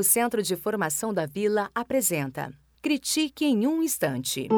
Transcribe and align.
O 0.00 0.02
Centro 0.02 0.42
de 0.42 0.56
Formação 0.56 1.12
da 1.12 1.26
Vila 1.26 1.68
apresenta 1.74 2.50
Critique 2.80 3.44
em 3.44 3.66
um 3.66 3.82
Instante. 3.82 4.48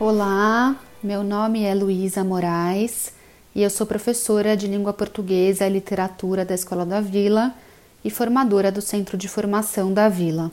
Olá, 0.00 0.74
meu 1.02 1.22
nome 1.22 1.64
é 1.64 1.74
Luísa 1.74 2.24
Moraes 2.24 3.12
e 3.54 3.62
eu 3.62 3.68
sou 3.68 3.86
professora 3.86 4.56
de 4.56 4.66
língua 4.66 4.94
portuguesa 4.94 5.66
e 5.66 5.70
literatura 5.70 6.46
da 6.46 6.54
Escola 6.54 6.86
da 6.86 7.02
Vila 7.02 7.52
e 8.02 8.08
formadora 8.08 8.72
do 8.72 8.80
Centro 8.80 9.18
de 9.18 9.28
Formação 9.28 9.92
da 9.92 10.08
Vila. 10.08 10.50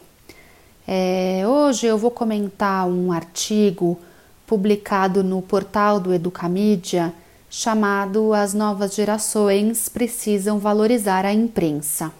É, 0.86 1.44
hoje 1.48 1.88
eu 1.88 1.98
vou 1.98 2.12
comentar 2.12 2.86
um 2.86 3.14
artigo 3.14 3.98
publicado 4.46 5.24
no 5.24 5.42
portal 5.42 6.02
do 6.02 6.14
Educamídia 6.14 7.14
chamado 7.50 8.34
As 8.34 8.54
Novas 8.54 8.94
Gerações 8.94 9.90
Precisam 9.90 10.60
Valorizar 10.60 11.26
a 11.26 11.34
Imprensa. 11.34 12.12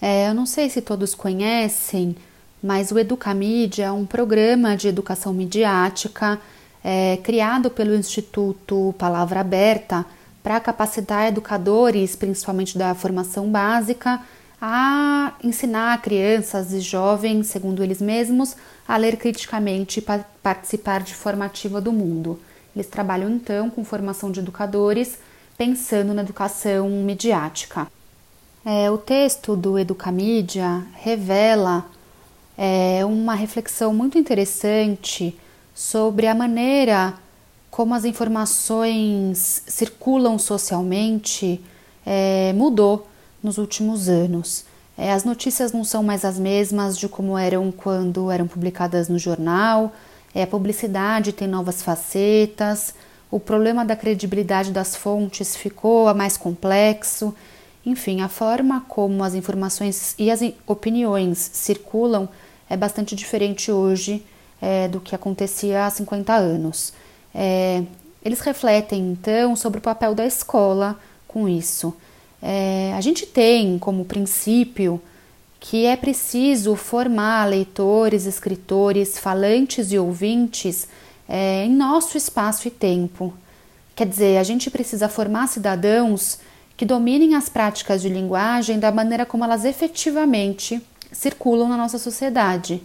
É, 0.00 0.28
eu 0.28 0.34
não 0.34 0.46
sei 0.46 0.70
se 0.70 0.80
todos 0.80 1.14
conhecem, 1.14 2.14
mas 2.62 2.92
o 2.92 2.98
Educamídia 2.98 3.86
é 3.86 3.92
um 3.92 4.06
programa 4.06 4.76
de 4.76 4.86
educação 4.86 5.32
midiática 5.32 6.40
é, 6.84 7.18
criado 7.24 7.70
pelo 7.70 7.94
Instituto 7.94 8.94
Palavra 8.96 9.40
Aberta 9.40 10.06
para 10.44 10.60
capacitar 10.60 11.26
educadores, 11.26 12.14
principalmente 12.14 12.78
da 12.78 12.94
formação 12.94 13.50
básica, 13.50 14.20
a 14.62 15.34
ensinar 15.42 16.00
crianças 16.00 16.72
e 16.72 16.80
jovens, 16.80 17.48
segundo 17.48 17.82
eles 17.82 18.00
mesmos, 18.00 18.56
a 18.86 18.96
ler 18.96 19.16
criticamente 19.16 19.98
e 19.98 20.04
participar 20.42 21.02
de 21.02 21.14
forma 21.14 21.44
ativa 21.44 21.80
do 21.80 21.92
mundo. 21.92 22.40
Eles 22.78 22.86
trabalham 22.86 23.28
então 23.28 23.68
com 23.68 23.84
formação 23.84 24.30
de 24.30 24.38
educadores, 24.38 25.18
pensando 25.56 26.14
na 26.14 26.22
educação 26.22 26.88
midiática. 26.88 27.88
É, 28.64 28.88
o 28.88 28.96
texto 28.96 29.56
do 29.56 29.76
Educamídia 29.76 30.86
revela 30.94 31.86
é, 32.56 33.04
uma 33.04 33.34
reflexão 33.34 33.92
muito 33.92 34.16
interessante 34.16 35.36
sobre 35.74 36.28
a 36.28 36.36
maneira 36.36 37.14
como 37.68 37.96
as 37.96 38.04
informações 38.04 39.64
circulam 39.66 40.38
socialmente 40.38 41.60
é, 42.06 42.52
mudou 42.52 43.08
nos 43.42 43.58
últimos 43.58 44.08
anos. 44.08 44.64
É, 44.96 45.12
as 45.12 45.24
notícias 45.24 45.72
não 45.72 45.82
são 45.82 46.04
mais 46.04 46.24
as 46.24 46.38
mesmas 46.38 46.96
de 46.96 47.08
como 47.08 47.36
eram 47.36 47.72
quando 47.72 48.30
eram 48.30 48.46
publicadas 48.46 49.08
no 49.08 49.18
jornal, 49.18 49.92
é, 50.34 50.42
a 50.42 50.46
publicidade 50.46 51.32
tem 51.32 51.48
novas 51.48 51.82
facetas, 51.82 52.94
o 53.30 53.38
problema 53.38 53.84
da 53.84 53.96
credibilidade 53.96 54.70
das 54.70 54.96
fontes 54.96 55.56
ficou 55.56 56.12
mais 56.14 56.36
complexo. 56.36 57.34
Enfim, 57.84 58.20
a 58.20 58.28
forma 58.28 58.84
como 58.88 59.22
as 59.22 59.34
informações 59.34 60.14
e 60.18 60.30
as 60.30 60.40
opiniões 60.66 61.50
circulam 61.52 62.28
é 62.68 62.76
bastante 62.76 63.14
diferente 63.14 63.70
hoje 63.70 64.24
é, 64.60 64.88
do 64.88 65.00
que 65.00 65.14
acontecia 65.14 65.86
há 65.86 65.90
50 65.90 66.34
anos. 66.34 66.92
É, 67.34 67.82
eles 68.24 68.40
refletem 68.40 69.12
então 69.12 69.54
sobre 69.54 69.78
o 69.78 69.82
papel 69.82 70.14
da 70.14 70.26
escola 70.26 70.98
com 71.26 71.48
isso. 71.48 71.94
É, 72.42 72.92
a 72.96 73.00
gente 73.00 73.26
tem 73.26 73.78
como 73.78 74.04
princípio 74.04 75.00
que 75.60 75.86
é 75.86 75.96
preciso 75.96 76.76
formar 76.76 77.46
leitores, 77.46 78.26
escritores, 78.26 79.18
falantes 79.18 79.90
e 79.92 79.98
ouvintes 79.98 80.88
é, 81.28 81.64
em 81.64 81.74
nosso 81.74 82.16
espaço 82.16 82.68
e 82.68 82.70
tempo. 82.70 83.34
Quer 83.94 84.06
dizer, 84.06 84.38
a 84.38 84.42
gente 84.42 84.70
precisa 84.70 85.08
formar 85.08 85.48
cidadãos 85.48 86.38
que 86.76 86.84
dominem 86.84 87.34
as 87.34 87.48
práticas 87.48 88.00
de 88.00 88.08
linguagem 88.08 88.78
da 88.78 88.92
maneira 88.92 89.26
como 89.26 89.42
elas 89.42 89.64
efetivamente 89.64 90.80
circulam 91.10 91.68
na 91.68 91.76
nossa 91.76 91.98
sociedade. 91.98 92.80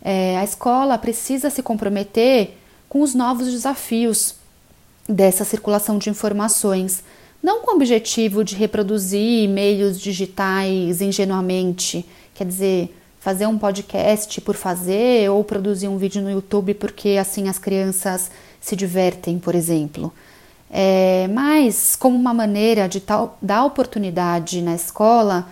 É, 0.00 0.38
a 0.38 0.44
escola 0.44 0.96
precisa 0.96 1.50
se 1.50 1.62
comprometer 1.62 2.56
com 2.88 3.02
os 3.02 3.14
novos 3.14 3.50
desafios 3.50 4.36
dessa 5.08 5.44
circulação 5.44 5.98
de 5.98 6.10
informações 6.10 7.02
não 7.42 7.62
com 7.62 7.72
o 7.72 7.76
objetivo 7.76 8.42
de 8.42 8.54
reproduzir 8.54 9.48
meios 9.48 10.00
digitais 10.00 11.00
ingenuamente, 11.00 12.04
quer 12.34 12.46
dizer, 12.46 12.94
fazer 13.20 13.46
um 13.46 13.58
podcast 13.58 14.40
por 14.40 14.54
fazer 14.54 15.30
ou 15.30 15.44
produzir 15.44 15.88
um 15.88 15.98
vídeo 15.98 16.22
no 16.22 16.30
YouTube 16.30 16.74
porque 16.74 17.10
assim 17.20 17.48
as 17.48 17.58
crianças 17.58 18.30
se 18.60 18.74
divertem, 18.74 19.38
por 19.38 19.54
exemplo. 19.54 20.12
É, 20.70 21.28
mas 21.32 21.96
como 21.96 22.16
uma 22.16 22.34
maneira 22.34 22.88
de 22.88 23.00
tal, 23.00 23.38
dar 23.40 23.64
oportunidade 23.64 24.60
na 24.60 24.74
escola 24.74 25.46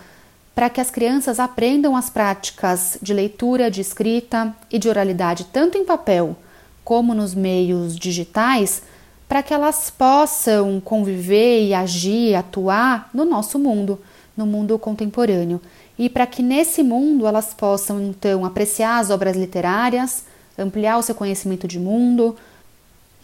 para 0.55 0.71
que 0.71 0.81
as 0.81 0.91
crianças 0.91 1.39
aprendam 1.39 1.97
as 1.97 2.11
práticas 2.11 2.99
de 3.01 3.13
leitura, 3.13 3.71
de 3.71 3.81
escrita 3.81 4.55
e 4.71 4.79
de 4.79 4.89
oralidade, 4.89 5.47
tanto 5.53 5.79
em 5.79 5.85
papel 5.85 6.37
como 6.85 7.15
nos 7.15 7.35
meios 7.35 7.97
digitais 7.97 8.83
para 9.29 9.43
que 9.43 9.53
elas 9.53 9.91
possam 9.91 10.81
conviver 10.81 11.65
e 11.67 11.75
agir, 11.75 12.35
atuar 12.35 13.11
no 13.13 13.25
nosso 13.25 13.59
mundo, 13.59 14.01
no 14.37 14.47
mundo 14.47 14.79
contemporâneo. 14.79 15.61
E 15.99 16.09
para 16.09 16.27
que 16.27 16.43
nesse 16.43 16.83
mundo 16.83 17.27
elas 17.27 17.55
possam 17.55 18.01
então 18.01 18.45
apreciar 18.45 18.99
as 18.99 19.11
obras 19.11 19.37
literárias, 19.37 20.25
ampliar 20.59 20.99
o 20.99 21.03
seu 21.03 21.15
conhecimento 21.15 21.67
de 21.67 21.79
mundo 21.79 22.37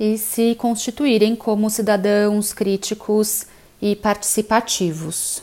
e 0.01 0.19
se 0.19 0.55
constituírem 0.57 1.37
como 1.37 1.71
cidadãos 1.71 2.53
críticos 2.53 3.47
e 3.81 3.95
participativos. 3.95 5.43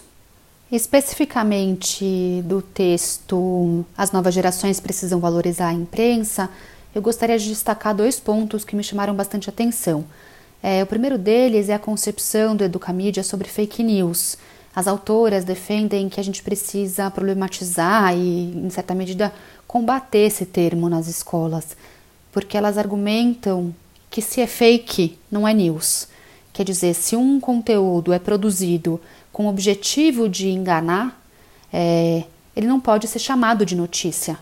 Especificamente 0.72 2.44
do 2.46 2.62
texto 2.62 3.86
As 3.98 4.12
novas 4.12 4.34
gerações 4.34 4.80
precisam 4.80 5.20
valorizar 5.20 5.70
a 5.70 5.74
imprensa, 5.74 6.50
eu 6.94 7.02
gostaria 7.02 7.38
de 7.38 7.48
destacar 7.48 7.96
dois 7.96 8.20
pontos 8.20 8.66
que 8.66 8.76
me 8.76 8.84
chamaram 8.84 9.16
bastante 9.16 9.50
atenção. 9.50 10.06
É, 10.62 10.84
o 10.84 10.88
primeiro 10.88 11.18
deles 11.18 11.70
é 11.70 11.74
a 11.74 11.80
concepção 11.80 12.56
do 12.56 12.64
Educamídia 12.64 13.24
sobre 13.24 13.48
fake 13.48 13.82
news. 13.82 14.38
As 14.76 14.88
autoras 14.88 15.44
defendem 15.44 16.10
que 16.10 16.20
a 16.20 16.24
gente 16.24 16.44
precisa 16.44 17.10
problematizar 17.10 18.16
e, 18.16 18.52
em 18.56 18.70
certa 18.70 18.94
medida, 18.94 19.34
combater 19.68 20.20
esse 20.20 20.46
termo 20.46 20.90
nas 20.90 21.08
escolas, 21.08 21.76
porque 22.32 22.58
elas 22.58 22.78
argumentam 22.78 23.74
que 24.10 24.22
se 24.22 24.42
é 24.42 24.48
fake, 24.48 25.18
não 25.32 25.48
é 25.48 25.54
news. 25.54 26.08
Quer 26.52 26.64
dizer, 26.64 26.94
se 26.94 27.16
um 27.16 27.40
conteúdo 27.40 28.12
é 28.12 28.20
produzido 28.20 29.00
com 29.32 29.46
o 29.46 29.50
objetivo 29.50 30.28
de 30.28 30.50
enganar, 30.50 31.22
é, 31.72 32.24
ele 32.56 32.68
não 32.68 32.80
pode 32.80 33.08
ser 33.08 33.20
chamado 33.20 33.66
de 33.66 33.76
notícia. 33.76 34.38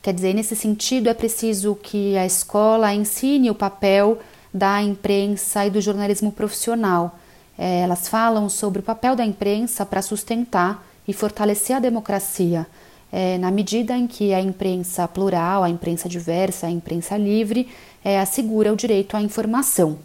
Quer 0.00 0.14
dizer, 0.14 0.32
nesse 0.32 0.56
sentido, 0.56 1.08
é 1.08 1.14
preciso 1.14 1.74
que 1.74 2.16
a 2.16 2.24
escola 2.24 2.94
ensine 2.94 3.50
o 3.50 3.54
papel 3.54 4.18
da 4.52 4.82
imprensa 4.82 5.66
e 5.66 5.70
do 5.70 5.80
jornalismo 5.80 6.32
profissional. 6.32 7.18
É, 7.58 7.80
elas 7.80 8.08
falam 8.08 8.48
sobre 8.48 8.80
o 8.80 8.82
papel 8.82 9.14
da 9.14 9.24
imprensa 9.24 9.84
para 9.84 10.02
sustentar 10.02 10.84
e 11.06 11.12
fortalecer 11.12 11.76
a 11.76 11.80
democracia, 11.80 12.66
é, 13.12 13.36
na 13.38 13.50
medida 13.50 13.96
em 13.96 14.06
que 14.06 14.32
a 14.32 14.40
imprensa 14.40 15.06
plural, 15.08 15.62
a 15.62 15.68
imprensa 15.68 16.08
diversa, 16.08 16.66
a 16.66 16.70
imprensa 16.70 17.16
livre 17.16 17.68
é, 18.04 18.20
assegura 18.20 18.72
o 18.72 18.76
direito 18.76 19.16
à 19.16 19.22
informação. 19.22 19.98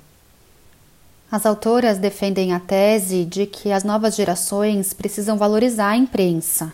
As 1.32 1.46
autoras 1.46 1.98
defendem 1.98 2.54
a 2.54 2.60
tese 2.60 3.26
de 3.26 3.46
que 3.46 3.72
as 3.72 3.84
novas 3.84 4.16
gerações 4.16 4.94
precisam 4.94 5.38
valorizar 5.38 5.90
a 5.90 5.98
imprensa. 5.98 6.74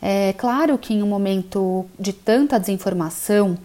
É 0.00 0.34
claro 0.34 0.78
que 0.78 0.94
em 0.94 1.02
um 1.02 1.06
momento 1.06 1.86
de 1.98 2.12
tanta 2.12 2.58
desinformação, 2.58 3.56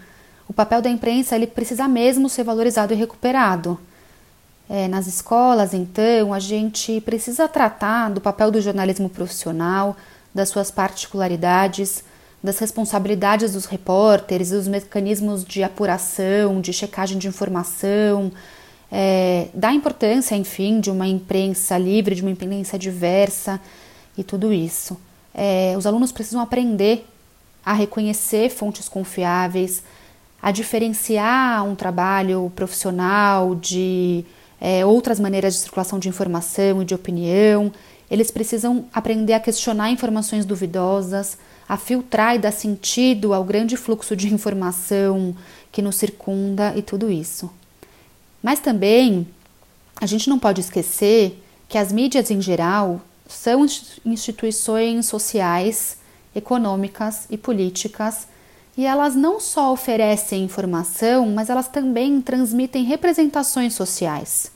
o 0.51 0.53
papel 0.53 0.81
da 0.81 0.89
imprensa 0.89 1.33
ele 1.33 1.47
precisa 1.47 1.87
mesmo 1.87 2.27
ser 2.27 2.43
valorizado 2.43 2.93
e 2.93 2.97
recuperado. 2.97 3.79
É, 4.69 4.85
nas 4.85 5.07
escolas, 5.07 5.73
então, 5.73 6.33
a 6.33 6.39
gente 6.39 6.99
precisa 6.99 7.47
tratar 7.47 8.09
do 8.09 8.19
papel 8.19 8.51
do 8.51 8.59
jornalismo 8.59 9.09
profissional, 9.09 9.95
das 10.35 10.49
suas 10.49 10.69
particularidades, 10.69 12.03
das 12.43 12.59
responsabilidades 12.59 13.53
dos 13.53 13.63
repórteres, 13.63 14.49
dos 14.49 14.67
mecanismos 14.67 15.45
de 15.45 15.63
apuração, 15.63 16.59
de 16.59 16.73
checagem 16.73 17.17
de 17.17 17.29
informação, 17.29 18.29
é, 18.91 19.47
da 19.53 19.71
importância, 19.71 20.35
enfim, 20.35 20.81
de 20.81 20.91
uma 20.91 21.07
imprensa 21.07 21.77
livre, 21.77 22.13
de 22.13 22.23
uma 22.23 22.31
imprensa 22.31 22.77
diversa 22.77 23.57
e 24.17 24.23
tudo 24.23 24.51
isso. 24.51 24.99
É, 25.33 25.75
os 25.77 25.85
alunos 25.85 26.11
precisam 26.11 26.41
aprender 26.41 27.07
a 27.65 27.71
reconhecer 27.71 28.49
fontes 28.49 28.89
confiáveis, 28.89 29.81
a 30.41 30.51
diferenciar 30.51 31.63
um 31.63 31.75
trabalho 31.75 32.51
profissional 32.55 33.55
de 33.55 34.25
é, 34.59 34.85
outras 34.85 35.19
maneiras 35.19 35.53
de 35.53 35.59
circulação 35.59 35.99
de 35.99 36.09
informação 36.09 36.81
e 36.81 36.85
de 36.85 36.95
opinião. 36.95 37.71
Eles 38.09 38.31
precisam 38.31 38.85
aprender 38.93 39.33
a 39.33 39.39
questionar 39.39 39.91
informações 39.91 40.45
duvidosas, 40.45 41.37
a 41.67 41.77
filtrar 41.77 42.35
e 42.35 42.39
dar 42.39 42.51
sentido 42.51 43.33
ao 43.33 43.43
grande 43.43 43.77
fluxo 43.77 44.15
de 44.15 44.33
informação 44.33 45.35
que 45.71 45.81
nos 45.81 45.95
circunda 45.95 46.73
e 46.75 46.81
tudo 46.81 47.09
isso. 47.09 47.49
Mas 48.41 48.59
também 48.59 49.27
a 49.99 50.05
gente 50.05 50.29
não 50.29 50.39
pode 50.39 50.59
esquecer 50.59 51.41
que 51.69 51.77
as 51.77 51.91
mídias 51.91 52.29
em 52.31 52.41
geral 52.41 52.99
são 53.27 53.65
instituições 54.05 55.05
sociais, 55.05 55.97
econômicas 56.35 57.27
e 57.29 57.37
políticas, 57.37 58.27
e 58.77 58.85
elas 58.85 59.15
não 59.15 59.39
só 59.39 59.71
oferecem 59.73 60.43
informação, 60.43 61.27
mas 61.29 61.49
elas 61.49 61.67
também 61.67 62.21
transmitem 62.21 62.83
representações 62.83 63.73
sociais. 63.73 64.51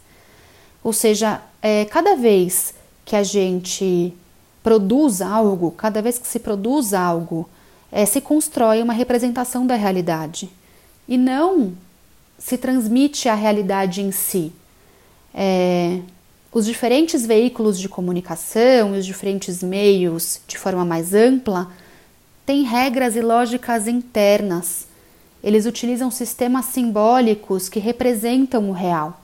Ou 0.83 0.93
seja, 0.93 1.41
é, 1.61 1.85
cada 1.85 2.15
vez 2.15 2.73
que 3.03 3.15
a 3.15 3.23
gente 3.23 4.13
produz 4.63 5.21
algo, 5.21 5.71
cada 5.71 6.01
vez 6.01 6.17
que 6.17 6.27
se 6.27 6.39
produz 6.39 6.93
algo, 6.93 7.47
é, 7.91 8.05
se 8.05 8.21
constrói 8.21 8.81
uma 8.81 8.93
representação 8.93 9.65
da 9.67 9.75
realidade 9.75 10.49
e 11.07 11.17
não 11.17 11.73
se 12.37 12.57
transmite 12.57 13.29
a 13.29 13.35
realidade 13.35 14.01
em 14.01 14.11
si. 14.11 14.51
É, 15.33 15.99
os 16.51 16.65
diferentes 16.65 17.25
veículos 17.25 17.77
de 17.77 17.89
comunicação 17.89 18.95
e 18.95 18.99
os 18.99 19.05
diferentes 19.05 19.61
meios, 19.61 20.39
de 20.47 20.57
forma 20.57 20.85
mais 20.85 21.13
ampla, 21.13 21.69
têm 22.45 22.63
regras 22.63 23.15
e 23.15 23.21
lógicas 23.21 23.87
internas. 23.87 24.85
Eles 25.43 25.65
utilizam 25.65 26.11
sistemas 26.11 26.65
simbólicos 26.65 27.67
que 27.69 27.79
representam 27.79 28.69
o 28.69 28.73
real. 28.73 29.21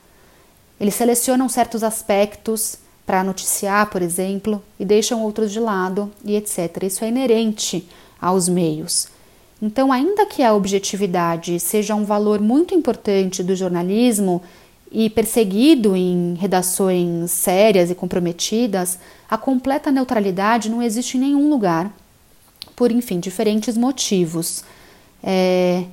Eles 0.80 0.96
selecionam 0.96 1.48
certos 1.48 1.84
aspectos 1.84 2.78
para 3.06 3.24
noticiar, 3.24 3.90
por 3.90 4.02
exemplo, 4.02 4.62
e 4.80 4.86
deixam 4.86 5.22
outros 5.22 5.52
de 5.52 5.60
lado, 5.60 6.12
e 6.24 6.36
etc. 6.36 6.84
Isso 6.84 7.04
é 7.04 7.10
inerente 7.10 7.88
aos 8.20 8.48
meios. 8.48 9.08
Então, 9.62 9.92
ainda 9.92 10.26
que 10.26 10.42
a 10.42 10.54
objetividade 10.54 11.60
seja 11.60 11.94
um 11.94 12.04
valor 12.04 12.40
muito 12.40 12.74
importante 12.74 13.44
do 13.44 13.56
jornalismo 13.56 14.42
e 14.92 15.10
perseguido 15.10 15.96
em 15.96 16.34
redações 16.34 17.30
sérias 17.32 17.92
e 17.92 17.96
comprometidas, 17.96 18.98
a 19.30 19.38
completa 19.38 19.92
neutralidade 19.92 20.70
não 20.70 20.82
existe 20.82 21.18
em 21.18 21.22
nenhum 21.22 21.50
lugar, 21.50 21.94
por, 22.82 22.92
enfim, 22.92 23.20
diferentes 23.20 23.78
motivos. 23.78 24.64
É... 25.24 25.84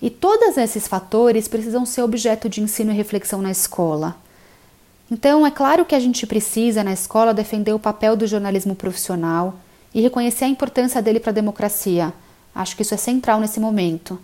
E 0.00 0.08
todos 0.08 0.56
esses 0.56 0.88
fatores 0.88 1.46
precisam 1.46 1.84
ser 1.84 2.00
objeto 2.00 2.48
de 2.48 2.62
ensino 2.62 2.90
e 2.90 2.96
reflexão 2.96 3.42
na 3.42 3.50
escola. 3.50 4.16
Então, 5.10 5.46
é 5.46 5.50
claro 5.50 5.84
que 5.84 5.94
a 5.94 6.00
gente 6.00 6.26
precisa, 6.26 6.82
na 6.82 6.94
escola, 6.94 7.34
defender 7.34 7.74
o 7.74 7.78
papel 7.78 8.16
do 8.16 8.26
jornalismo 8.26 8.74
profissional 8.74 9.56
e 9.92 10.00
reconhecer 10.00 10.46
a 10.46 10.48
importância 10.48 11.02
dele 11.02 11.20
para 11.20 11.32
a 11.32 11.34
democracia 11.34 12.14
Acho 12.54 12.74
que 12.74 12.80
isso 12.80 12.94
é 12.94 12.96
central 12.96 13.38
nesse 13.38 13.60
momento. 13.60 14.18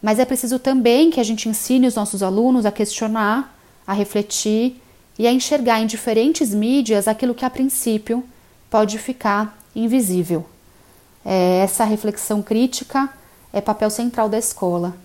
Mas 0.00 0.20
é 0.20 0.24
preciso 0.24 0.60
também 0.60 1.10
que 1.10 1.18
a 1.18 1.24
gente 1.24 1.48
ensine 1.48 1.88
os 1.88 1.96
nossos 1.96 2.22
alunos 2.22 2.64
a 2.64 2.70
questionar, 2.70 3.58
a 3.84 3.92
refletir 3.92 4.80
e 5.18 5.26
a 5.26 5.32
enxergar 5.32 5.80
em 5.80 5.86
diferentes 5.86 6.54
mídias 6.54 7.08
aquilo 7.08 7.34
que 7.34 7.44
a 7.44 7.50
princípio 7.50 8.22
pode 8.70 8.96
ficar 8.98 9.58
invisível. 9.74 10.46
É, 11.28 11.58
essa 11.58 11.82
reflexão 11.82 12.40
crítica 12.40 13.12
é 13.52 13.60
papel 13.60 13.90
central 13.90 14.28
da 14.28 14.38
escola, 14.38 14.96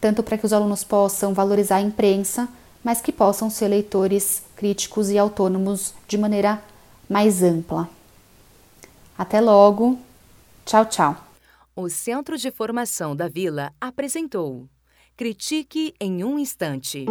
tanto 0.00 0.22
para 0.22 0.38
que 0.38 0.46
os 0.46 0.52
alunos 0.54 0.82
possam 0.82 1.34
valorizar 1.34 1.76
a 1.76 1.82
imprensa, 1.82 2.48
mas 2.82 3.02
que 3.02 3.12
possam 3.12 3.50
ser 3.50 3.68
leitores 3.68 4.42
críticos 4.56 5.10
e 5.10 5.18
autônomos 5.18 5.92
de 6.08 6.16
maneira 6.16 6.62
mais 7.06 7.42
ampla. 7.42 7.86
Até 9.16 9.42
logo. 9.42 9.98
Tchau, 10.64 10.86
tchau. 10.86 11.16
O 11.76 11.90
Centro 11.90 12.38
de 12.38 12.50
Formação 12.50 13.14
da 13.14 13.28
Vila 13.28 13.70
apresentou 13.78 14.66
Critique 15.16 15.94
em 16.00 16.24
um 16.24 16.38
Instante. 16.38 17.04